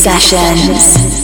sessions. 0.00 1.19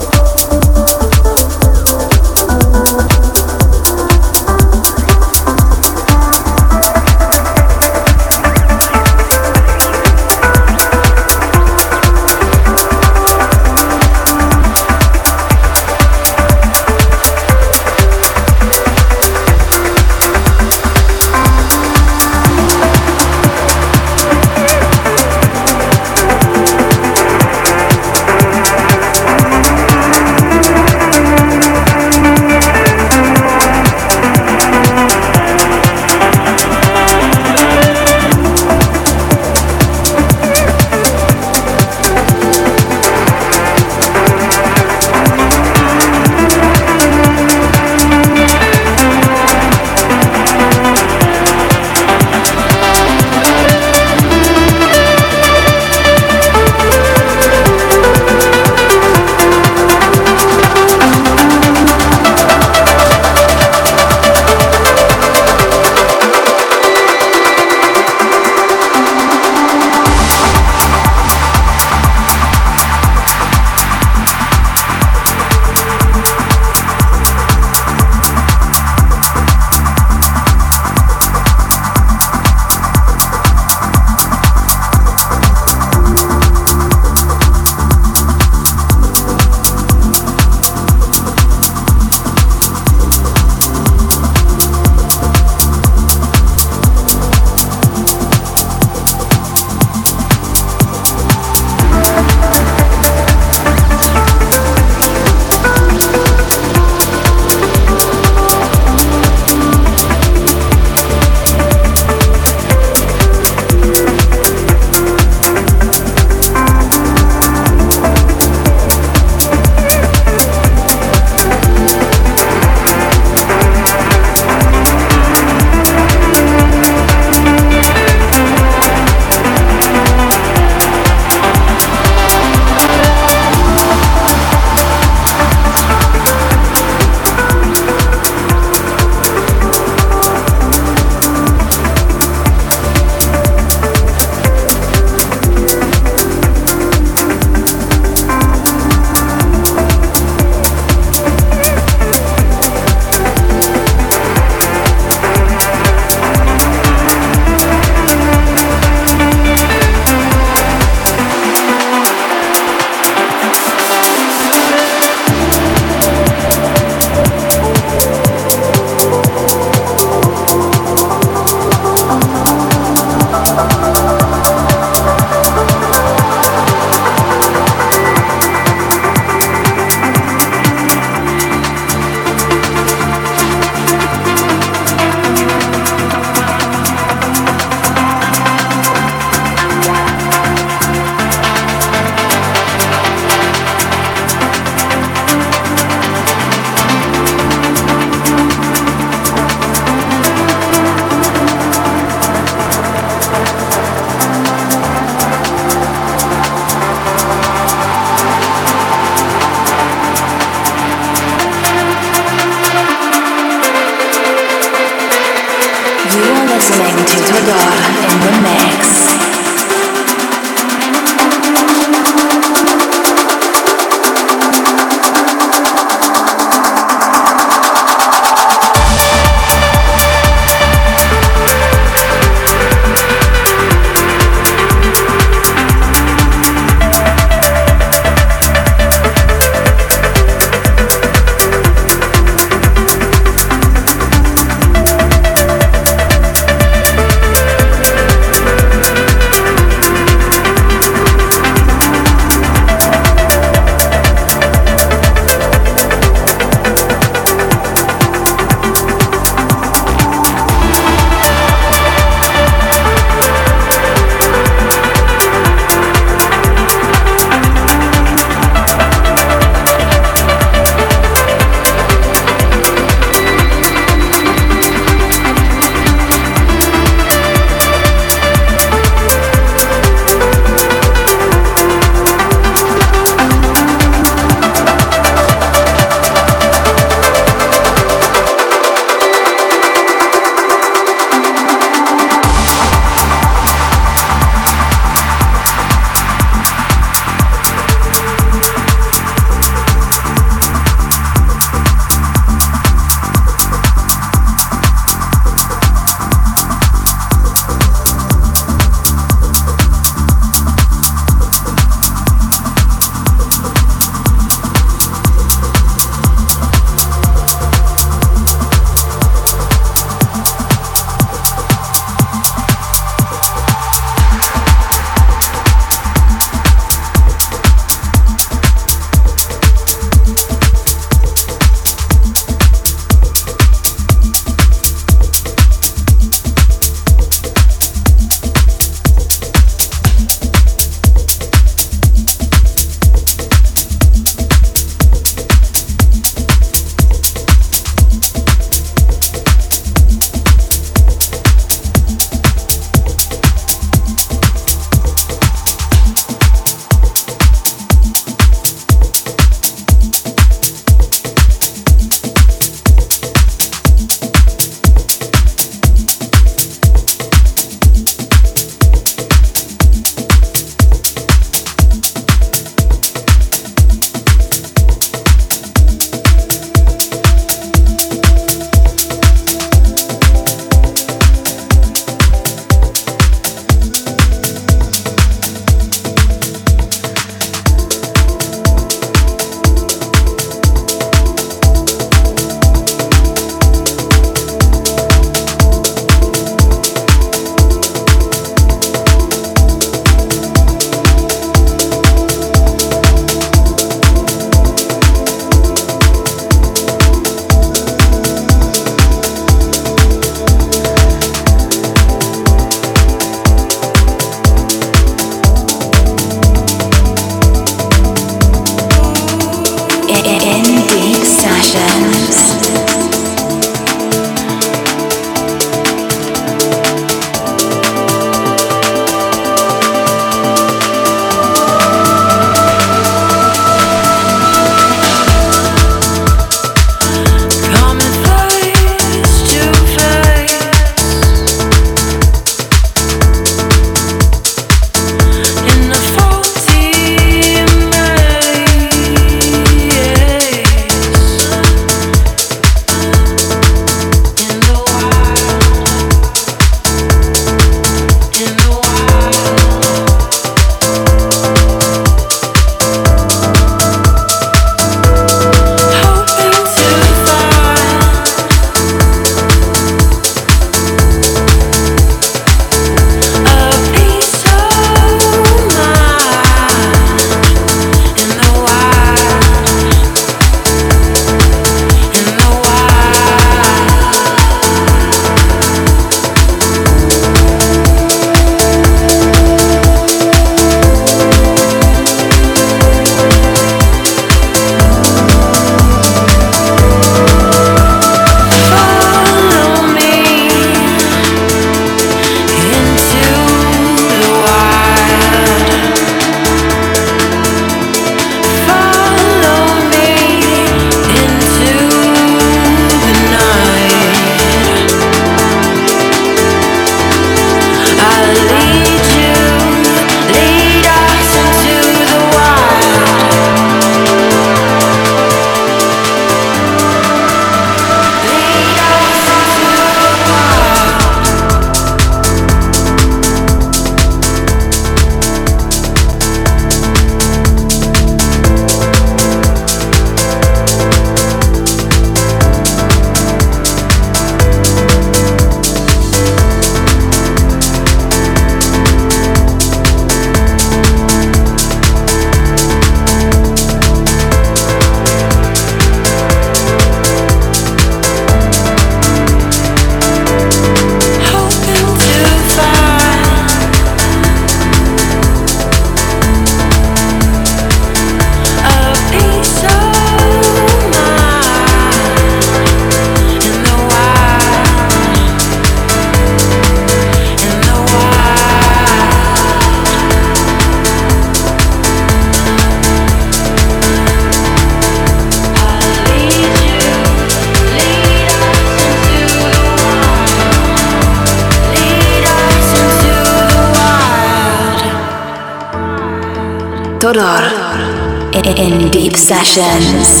Sessions. 599.33 600.00